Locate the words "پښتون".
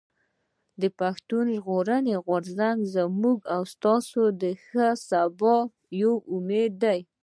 0.99-1.45